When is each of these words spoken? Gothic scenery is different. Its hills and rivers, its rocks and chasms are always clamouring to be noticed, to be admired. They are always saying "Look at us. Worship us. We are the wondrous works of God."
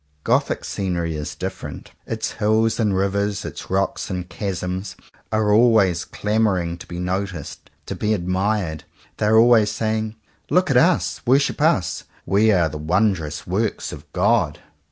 Gothic 0.23 0.65
scenery 0.65 1.15
is 1.15 1.35
different. 1.35 1.91
Its 2.07 2.31
hills 2.41 2.79
and 2.79 2.97
rivers, 2.97 3.45
its 3.45 3.69
rocks 3.69 4.09
and 4.09 4.27
chasms 4.27 4.95
are 5.31 5.51
always 5.53 6.05
clamouring 6.05 6.79
to 6.79 6.87
be 6.87 6.97
noticed, 6.97 7.69
to 7.85 7.93
be 7.93 8.15
admired. 8.15 8.83
They 9.17 9.27
are 9.27 9.37
always 9.37 9.69
saying 9.69 10.15
"Look 10.49 10.71
at 10.71 10.77
us. 10.77 11.21
Worship 11.27 11.61
us. 11.61 12.05
We 12.25 12.51
are 12.51 12.67
the 12.67 12.79
wondrous 12.79 13.45
works 13.45 13.91
of 13.93 14.11
God." 14.11 14.57